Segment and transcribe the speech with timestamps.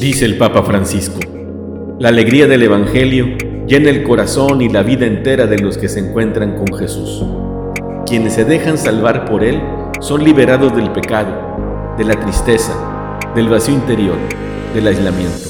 [0.00, 1.18] Dice el Papa Francisco,
[1.98, 3.36] la alegría del Evangelio
[3.66, 7.24] llena el corazón y la vida entera de los que se encuentran con Jesús.
[8.06, 9.60] Quienes se dejan salvar por Él
[10.00, 14.16] son liberados del pecado, de la tristeza, del vacío interior,
[14.72, 15.48] del aislamiento.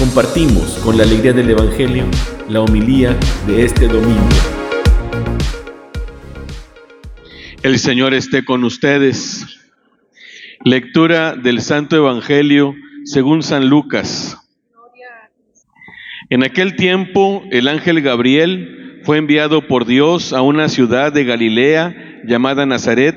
[0.00, 2.04] Compartimos con la alegría del Evangelio
[2.48, 3.14] la homilía
[3.46, 4.26] de este domingo.
[7.62, 9.44] El Señor esté con ustedes.
[10.64, 14.38] Lectura del Santo Evangelio según San Lucas.
[16.30, 22.22] En aquel tiempo el ángel Gabriel fue enviado por Dios a una ciudad de Galilea
[22.26, 23.16] llamada Nazaret,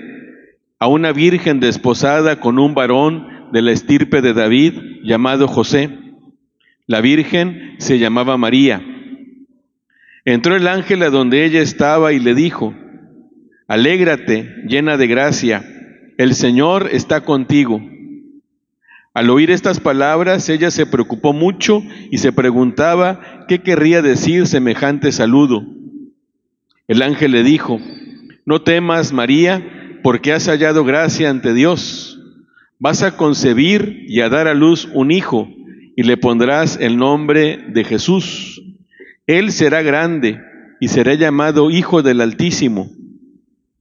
[0.80, 4.74] a una virgen desposada con un varón de la estirpe de David
[5.04, 5.90] llamado José.
[6.86, 8.82] La virgen se llamaba María.
[10.26, 12.76] Entró el ángel a donde ella estaba y le dijo,
[13.70, 15.64] Alégrate, llena de gracia,
[16.18, 17.82] el Señor está contigo.
[19.18, 25.12] Al oír estas palabras, ella se preocupó mucho y se preguntaba qué querría decir semejante
[25.12, 25.66] saludo.
[26.88, 27.80] El ángel le dijo,
[28.46, 32.22] no temas, María, porque has hallado gracia ante Dios.
[32.78, 35.50] Vas a concebir y a dar a luz un hijo,
[35.96, 38.62] y le pondrás el nombre de Jesús.
[39.26, 40.40] Él será grande
[40.80, 42.92] y será llamado Hijo del Altísimo.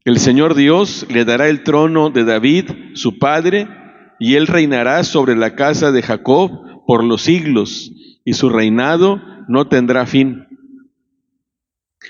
[0.07, 3.69] El Señor Dios le dará el trono de David, su padre,
[4.19, 6.51] y él reinará sobre la casa de Jacob
[6.87, 7.93] por los siglos,
[8.25, 10.47] y su reinado no tendrá fin.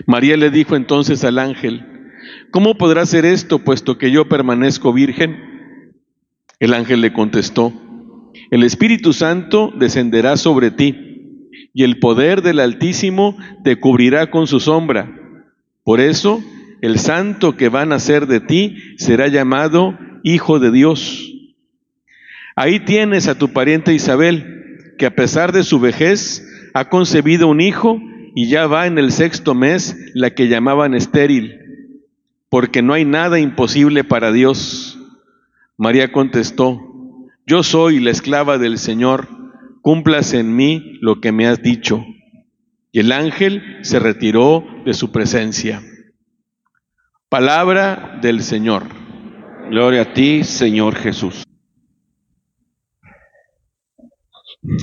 [0.07, 1.87] María le dijo entonces al ángel,
[2.51, 5.83] ¿cómo podrá ser esto puesto que yo permanezco virgen?
[6.59, 7.73] El ángel le contestó,
[8.51, 11.03] el Espíritu Santo descenderá sobre ti,
[11.73, 15.15] y el poder del Altísimo te cubrirá con su sombra.
[15.85, 16.43] Por eso,
[16.81, 21.36] el santo que va a nacer de ti será llamado Hijo de Dios.
[22.59, 27.61] Ahí tienes a tu pariente Isabel, que a pesar de su vejez ha concebido un
[27.61, 28.01] hijo
[28.35, 31.61] y ya va en el sexto mes la que llamaban estéril,
[32.49, 34.99] porque no hay nada imposible para Dios.
[35.77, 36.81] María contestó,
[37.47, 39.29] yo soy la esclava del Señor,
[39.83, 42.07] cumplas en mí lo que me has dicho.
[42.91, 45.83] Y el ángel se retiró de su presencia.
[47.29, 48.85] Palabra del Señor.
[49.69, 51.46] Gloria a ti, Señor Jesús.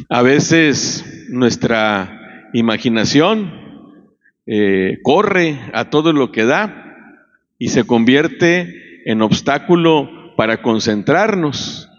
[0.09, 3.51] A veces nuestra imaginación
[4.45, 7.17] eh, corre a todo lo que da
[7.57, 11.89] y se convierte en obstáculo para concentrarnos,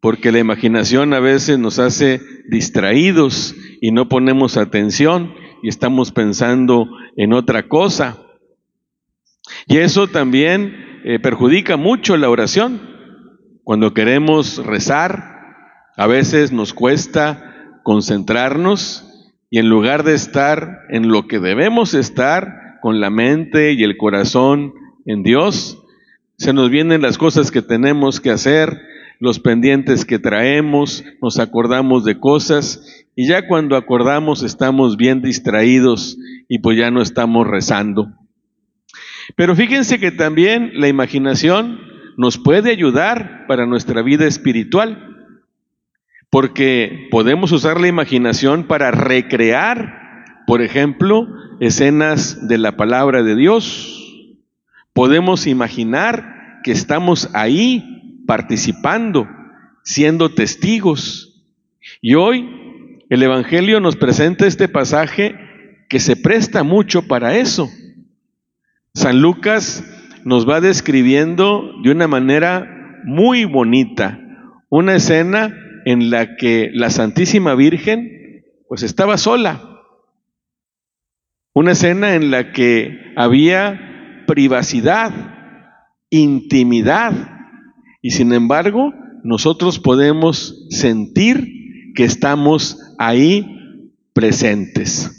[0.00, 6.88] porque la imaginación a veces nos hace distraídos y no ponemos atención y estamos pensando
[7.16, 8.18] en otra cosa.
[9.66, 12.80] Y eso también eh, perjudica mucho la oración.
[13.62, 15.29] Cuando queremos rezar,
[16.00, 19.04] a veces nos cuesta concentrarnos
[19.50, 23.98] y en lugar de estar en lo que debemos estar, con la mente y el
[23.98, 24.72] corazón
[25.04, 25.76] en Dios,
[26.38, 28.80] se nos vienen las cosas que tenemos que hacer,
[29.18, 36.16] los pendientes que traemos, nos acordamos de cosas y ya cuando acordamos estamos bien distraídos
[36.48, 38.10] y pues ya no estamos rezando.
[39.36, 41.78] Pero fíjense que también la imaginación
[42.16, 45.09] nos puede ayudar para nuestra vida espiritual
[46.30, 54.26] porque podemos usar la imaginación para recrear, por ejemplo, escenas de la palabra de Dios.
[54.92, 59.28] Podemos imaginar que estamos ahí participando,
[59.82, 61.44] siendo testigos.
[62.00, 62.48] Y hoy
[63.08, 65.34] el Evangelio nos presenta este pasaje
[65.88, 67.68] que se presta mucho para eso.
[68.94, 69.84] San Lucas
[70.24, 74.20] nos va describiendo de una manera muy bonita
[74.68, 75.52] una escena
[75.84, 79.62] en la que la Santísima Virgen pues estaba sola.
[81.52, 85.12] Una escena en la que había privacidad,
[86.10, 87.12] intimidad,
[88.00, 95.16] y sin embargo nosotros podemos sentir que estamos ahí presentes.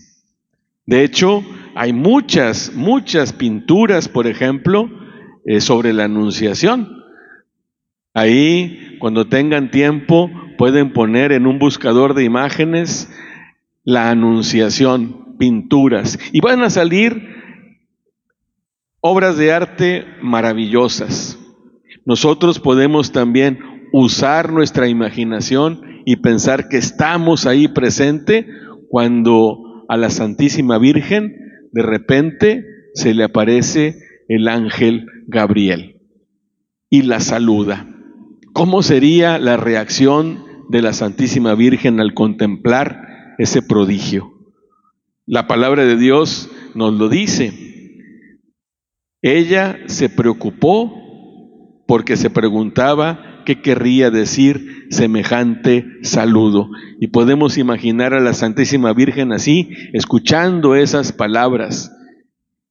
[0.85, 1.44] De hecho,
[1.75, 4.89] hay muchas, muchas pinturas, por ejemplo,
[5.45, 6.88] eh, sobre la Anunciación.
[8.13, 10.30] Ahí, cuando tengan tiempo,
[10.61, 13.09] pueden poner en un buscador de imágenes
[13.83, 17.29] la anunciación, pinturas, y van a salir
[18.99, 21.39] obras de arte maravillosas.
[22.05, 23.57] Nosotros podemos también
[23.91, 28.45] usar nuestra imaginación y pensar que estamos ahí presente
[28.87, 31.37] cuando a la Santísima Virgen
[31.71, 33.97] de repente se le aparece
[34.27, 36.01] el ángel Gabriel
[36.87, 37.87] y la saluda.
[38.53, 44.31] ¿Cómo sería la reacción de la Santísima Virgen al contemplar ese prodigio.
[45.25, 47.53] La palabra de Dios nos lo dice.
[49.21, 56.69] Ella se preocupó porque se preguntaba qué querría decir semejante saludo.
[57.00, 61.91] Y podemos imaginar a la Santísima Virgen así, escuchando esas palabras.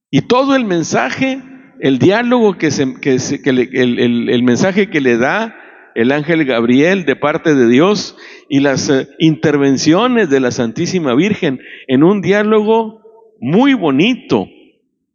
[0.09, 1.41] Y todo el mensaje,
[1.79, 5.55] el diálogo que, el mensaje que le da
[5.95, 8.17] el ángel Gabriel de parte de Dios
[8.49, 13.01] y las eh, intervenciones de la Santísima Virgen en un diálogo
[13.39, 14.47] muy bonito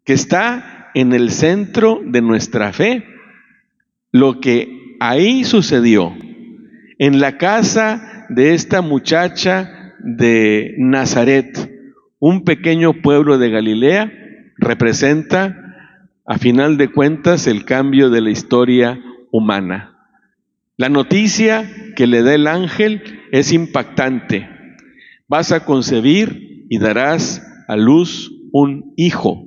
[0.04, 3.04] que está en el centro de nuestra fe.
[4.12, 6.14] Lo que ahí sucedió
[6.98, 11.70] en la casa de esta muchacha de Nazaret,
[12.18, 14.12] un pequeño pueblo de Galilea,
[14.56, 15.54] representa
[16.24, 19.00] a final de cuentas el cambio de la historia
[19.30, 19.95] humana.
[20.78, 23.02] La noticia que le da el ángel
[23.32, 24.48] es impactante.
[25.26, 29.42] Vas a concebir y darás a luz un hijo.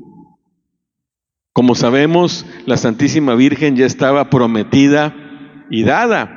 [1.54, 5.16] Como sabemos, la Santísima Virgen ya estaba prometida
[5.70, 6.36] y dada.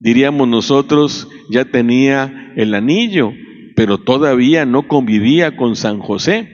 [0.00, 3.32] Diríamos nosotros, ya tenía el anillo,
[3.76, 6.48] pero todavía no convivía con San José.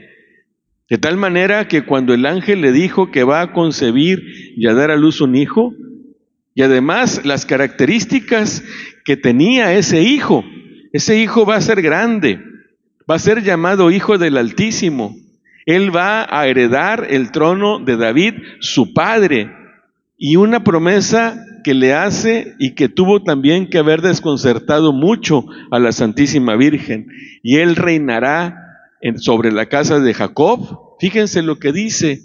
[0.89, 4.21] De tal manera que cuando el ángel le dijo que va a concebir
[4.55, 5.73] y a dar a luz un hijo,
[6.53, 8.63] y además las características
[9.05, 10.43] que tenía ese hijo.
[10.93, 12.39] Ese hijo va a ser grande,
[13.09, 15.15] va a ser llamado Hijo del Altísimo.
[15.65, 19.51] Él va a heredar el trono de David, su padre.
[20.17, 25.79] Y una promesa que le hace y que tuvo también que haber desconcertado mucho a
[25.79, 27.07] la Santísima Virgen.
[27.41, 30.97] Y él reinará sobre la casa de Jacob.
[30.99, 32.23] Fíjense lo que dice,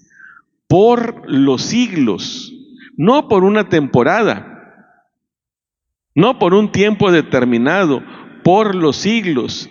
[0.66, 2.55] por los siglos
[2.96, 4.56] no por una temporada,
[6.14, 8.02] no por un tiempo determinado,
[8.42, 9.68] por los siglos.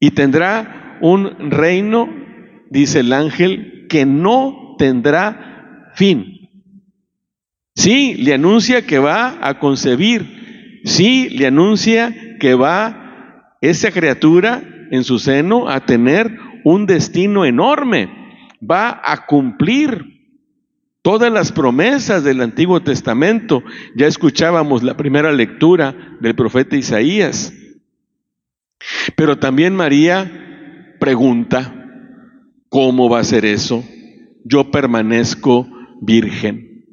[0.00, 2.08] Y tendrá un reino,
[2.70, 6.34] dice el ángel, que no tendrá fin.
[7.74, 10.80] Sí, le anuncia que va a concebir.
[10.84, 18.08] Sí, le anuncia que va esa criatura en su seno a tener un destino enorme.
[18.62, 20.13] Va a cumplir
[21.04, 23.62] Todas las promesas del Antiguo Testamento,
[23.94, 27.52] ya escuchábamos la primera lectura del profeta Isaías.
[29.14, 31.74] Pero también María pregunta,
[32.70, 33.84] ¿cómo va a ser eso?
[34.46, 35.68] Yo permanezco
[36.00, 36.86] virgen.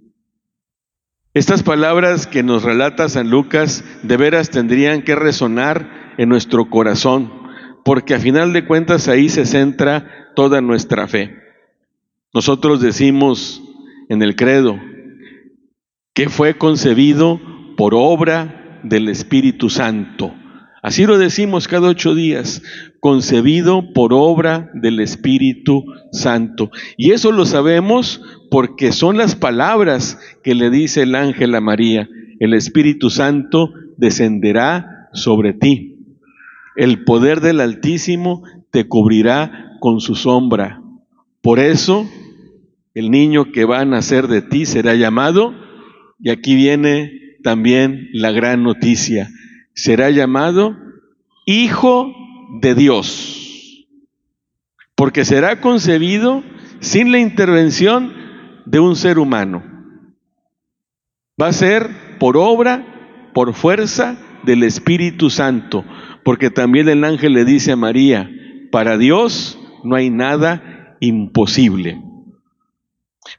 [1.34, 7.32] Estas palabras que nos relata San Lucas de veras tendrían que resonar en nuestro corazón,
[7.86, 11.34] porque a final de cuentas ahí se centra toda nuestra fe.
[12.34, 13.70] Nosotros decimos,
[14.12, 14.78] en el credo,
[16.14, 17.40] que fue concebido
[17.78, 20.34] por obra del Espíritu Santo.
[20.84, 22.62] Así lo decimos cada ocho días,
[23.00, 26.72] concebido por obra del Espíritu Santo.
[26.98, 32.10] Y eso lo sabemos porque son las palabras que le dice el ángel a María.
[32.42, 36.00] El Espíritu Santo descenderá sobre ti.
[36.76, 40.82] El poder del Altísimo te cubrirá con su sombra.
[41.42, 42.10] Por eso
[42.94, 45.54] el niño que va a nacer de ti será llamado,
[46.20, 49.30] y aquí viene también la gran noticia,
[49.74, 50.78] será llamado
[51.46, 52.14] Hijo
[52.62, 53.88] de Dios,
[54.96, 56.44] porque será concebido
[56.80, 58.14] sin la intervención
[58.66, 59.64] de un ser humano.
[61.42, 61.90] Va a ser
[62.20, 65.86] por obra, por fuerza del Espíritu Santo,
[66.24, 68.30] porque también el ángel le dice a María,
[68.72, 72.00] para Dios no hay nada imposible.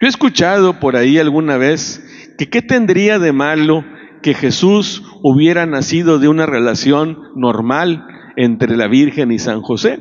[0.00, 2.02] Yo he escuchado por ahí alguna vez
[2.38, 3.84] que qué tendría de malo
[4.22, 10.00] que Jesús hubiera nacido de una relación normal entre la Virgen y San José.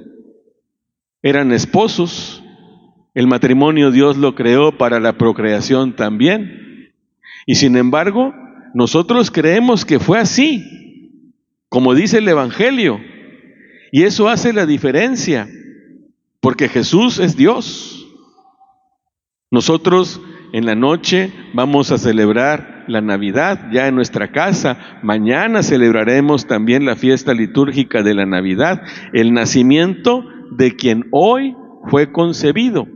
[1.24, 2.44] Eran esposos,
[3.14, 6.94] el matrimonio Dios lo creó para la procreación también.
[7.46, 8.34] Y sin embargo,
[8.74, 10.64] nosotros creemos que fue así,
[11.70, 13.00] como dice el Evangelio.
[13.92, 15.50] Y eso hace la diferencia,
[16.40, 18.01] porque Jesús es Dios.
[19.54, 20.22] Nosotros
[20.54, 25.00] en la noche vamos a celebrar la Navidad ya en nuestra casa.
[25.04, 28.82] Mañana celebraremos también la fiesta litúrgica de la Navidad,
[29.12, 31.58] el nacimiento de quien hoy
[31.90, 32.88] fue concebido.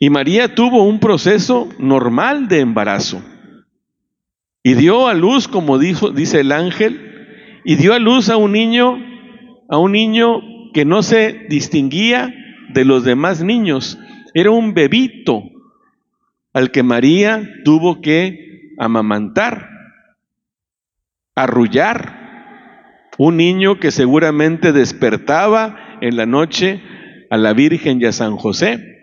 [0.00, 3.22] Y María tuvo un proceso normal de embarazo.
[4.62, 8.52] Y dio a luz, como dijo, dice el ángel, y dio a luz a un
[8.52, 8.96] niño,
[9.68, 10.40] a un niño
[10.72, 12.34] que no se distinguía
[12.70, 13.98] de los demás niños,
[14.40, 15.42] era un bebito
[16.52, 19.68] al que María tuvo que amamantar.
[21.34, 22.16] arrullar.
[23.16, 26.82] Un niño que seguramente despertaba en la noche
[27.30, 28.98] a la Virgen y a San José.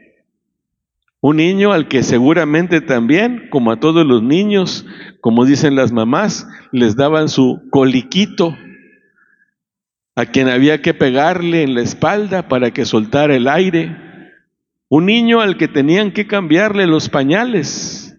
[1.22, 4.86] Un niño al que seguramente también, como a todos los niños,
[5.22, 8.56] como dicen las mamás, les daban su coliquito,
[10.16, 14.05] a quien había que pegarle en la espalda para que soltara el aire.
[14.90, 18.18] Un niño al que tenían que cambiarle los pañales.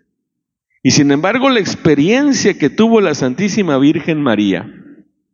[0.82, 4.72] Y sin embargo, la experiencia que tuvo la Santísima Virgen María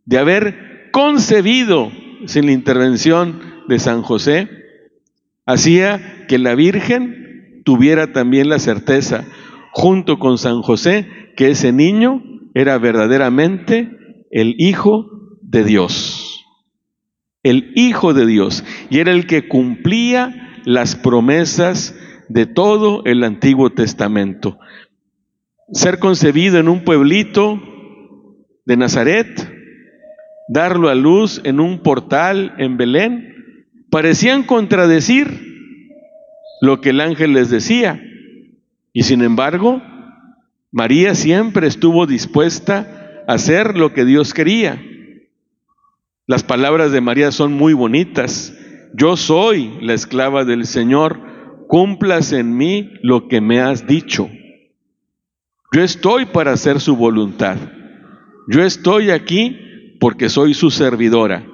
[0.04, 1.90] de haber concebido
[2.26, 4.48] sin la intervención de San José,
[5.46, 9.24] hacía que la Virgen tuviera también la certeza,
[9.72, 12.22] junto con San José, que ese niño
[12.54, 13.90] era verdaderamente
[14.30, 16.44] el Hijo de Dios.
[17.42, 18.64] El Hijo de Dios.
[18.90, 21.94] Y era el que cumplía las promesas
[22.28, 24.58] de todo el Antiguo Testamento.
[25.72, 27.60] Ser concebido en un pueblito
[28.64, 29.26] de Nazaret,
[30.48, 35.52] darlo a luz en un portal en Belén, parecían contradecir
[36.60, 38.00] lo que el ángel les decía.
[38.92, 39.82] Y sin embargo,
[40.70, 44.80] María siempre estuvo dispuesta a hacer lo que Dios quería.
[46.26, 48.54] Las palabras de María son muy bonitas.
[48.94, 51.20] Yo soy la esclava del Señor,
[51.66, 54.28] cumplas en mí lo que me has dicho.
[55.72, 57.56] Yo estoy para hacer su voluntad.
[58.48, 61.46] Yo estoy aquí porque soy su servidora.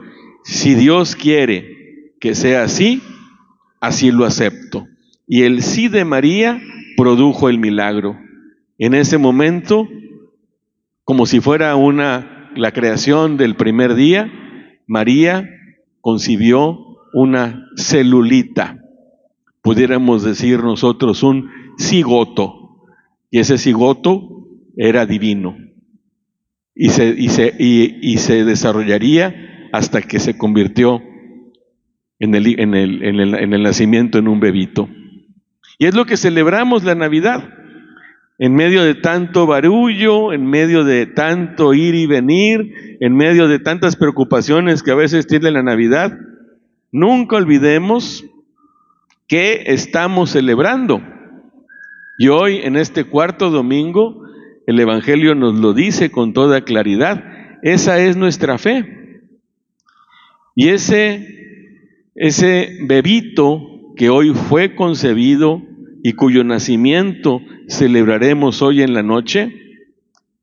[0.42, 3.00] Si Dios quiere que sea así,
[3.80, 4.88] así lo acepto.
[5.26, 6.60] Y el sí de María
[6.96, 8.18] produjo el milagro.
[8.78, 9.88] En ese momento,
[11.04, 14.32] como si fuera una la creación del primer día,
[14.88, 15.48] María
[16.00, 18.78] concibió una celulita,
[19.62, 22.84] pudiéramos decir nosotros un cigoto,
[23.30, 24.46] y ese cigoto
[24.76, 25.56] era divino,
[26.74, 29.34] y se, y se, y se desarrollaría
[29.72, 31.02] hasta que se convirtió
[32.18, 34.88] en el, en, el, en, el, en el nacimiento en un bebito.
[35.78, 37.48] Y es lo que celebramos la Navidad.
[38.40, 43.58] En medio de tanto barullo, en medio de tanto ir y venir, en medio de
[43.58, 46.16] tantas preocupaciones que a veces tiene la Navidad,
[46.92, 48.24] nunca olvidemos
[49.26, 51.02] que estamos celebrando.
[52.18, 54.24] Y hoy, en este cuarto domingo,
[54.66, 57.24] el Evangelio nos lo dice con toda claridad.
[57.62, 59.20] Esa es nuestra fe.
[60.54, 61.38] Y ese
[62.18, 63.62] ese bebito
[63.96, 65.62] que hoy fue concebido
[66.02, 69.54] y cuyo nacimiento celebraremos hoy en la noche,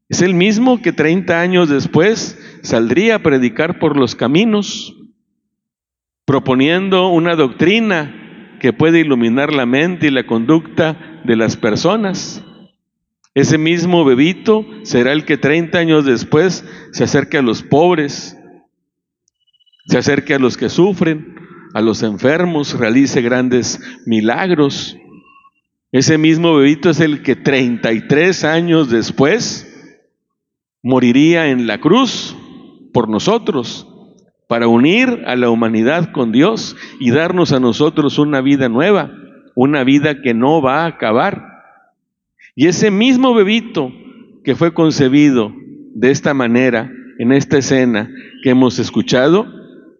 [0.07, 4.95] es el mismo que 30 años después saldría a predicar por los caminos,
[6.25, 12.44] proponiendo una doctrina que puede iluminar la mente y la conducta de las personas.
[13.36, 18.38] Ese mismo bebito será el que 30 años después se acerque a los pobres,
[19.88, 21.36] se acerque a los que sufren,
[21.74, 24.98] a los enfermos, realice grandes milagros.
[25.91, 29.72] Ese mismo bebito es el que 33 años después
[30.82, 32.36] moriría en la cruz
[32.94, 33.88] por nosotros,
[34.47, 39.11] para unir a la humanidad con Dios y darnos a nosotros una vida nueva,
[39.55, 41.43] una vida que no va a acabar.
[42.55, 43.91] Y ese mismo bebito
[44.43, 45.53] que fue concebido
[45.93, 48.09] de esta manera, en esta escena
[48.43, 49.47] que hemos escuchado,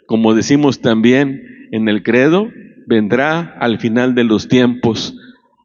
[0.06, 2.50] como decimos también en el credo,
[2.88, 5.18] vendrá al final de los tiempos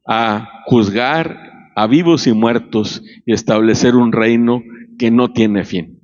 [0.06, 4.62] a juzgar a vivos y muertos y establecer un reino
[4.98, 5.99] que no tiene fin.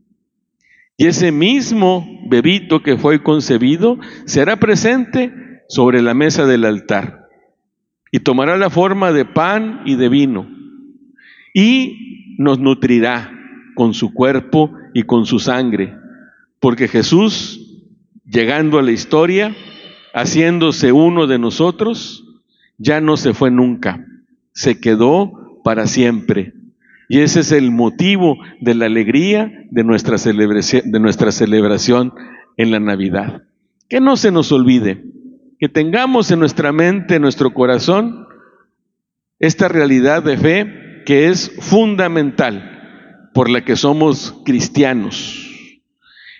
[0.97, 5.33] Y ese mismo bebito que fue concebido será presente
[5.69, 7.27] sobre la mesa del altar
[8.11, 10.49] y tomará la forma de pan y de vino
[11.53, 13.33] y nos nutrirá
[13.75, 15.95] con su cuerpo y con su sangre,
[16.61, 17.85] porque Jesús,
[18.25, 19.55] llegando a la historia,
[20.15, 22.25] haciéndose uno de nosotros,
[22.79, 24.07] ya no se fue nunca,
[24.53, 26.55] se quedó para siempre.
[27.09, 32.13] Y ese es el motivo de la alegría de nuestra celebración, de nuestra celebración
[32.57, 33.43] en la Navidad.
[33.89, 35.05] Que no se nos olvide,
[35.59, 38.27] que tengamos en nuestra mente, en nuestro corazón,
[39.39, 45.43] esta realidad de fe que es fundamental por la que somos cristianos.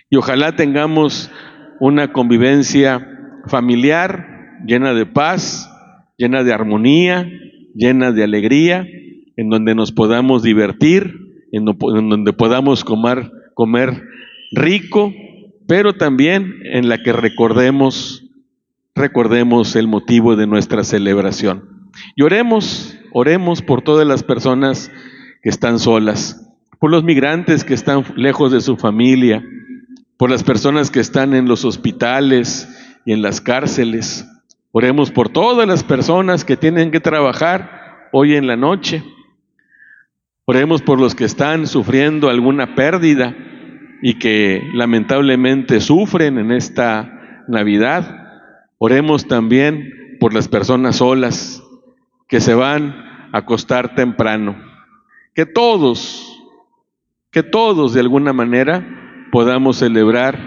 [0.09, 1.31] Y ojalá tengamos
[1.79, 3.07] una convivencia
[3.45, 5.69] familiar, llena de paz,
[6.17, 7.29] llena de armonía,
[7.75, 8.87] llena de alegría,
[9.37, 13.31] en donde nos podamos divertir, en, donde podamos comer,
[14.51, 15.13] rico,
[15.67, 18.25] pero también en la que recordemos,
[18.95, 21.89] recordemos el motivo de nuestra celebración.
[22.15, 24.91] Y oremos, oremos por todas las personas
[25.41, 26.43] que están solas,
[26.79, 29.43] por los migrantes que están lejos de su familia,
[30.17, 32.67] por las personas que están en los hospitales
[33.05, 34.27] y en las cárceles.
[34.71, 39.03] Oremos por todas las personas que tienen que trabajar hoy en la noche.
[40.49, 43.35] Oremos por los que están sufriendo alguna pérdida
[44.01, 48.63] y que lamentablemente sufren en esta Navidad.
[48.77, 51.61] Oremos también por las personas solas
[52.29, 52.95] que se van
[53.33, 54.55] a acostar temprano.
[55.35, 56.41] Que todos,
[57.29, 60.39] que todos de alguna manera podamos celebrar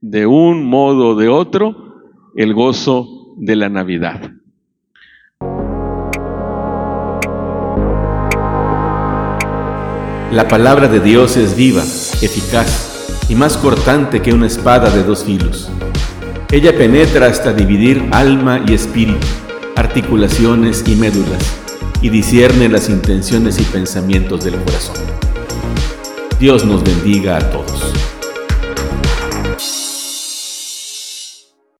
[0.00, 1.76] de un modo o de otro
[2.34, 4.31] el gozo de la Navidad.
[10.32, 15.24] La palabra de Dios es viva, eficaz y más cortante que una espada de dos
[15.24, 15.68] filos.
[16.50, 19.26] Ella penetra hasta dividir alma y espíritu,
[19.76, 21.42] articulaciones y médulas,
[22.00, 24.96] y discierne las intenciones y pensamientos del corazón.
[26.40, 27.92] Dios nos bendiga a todos.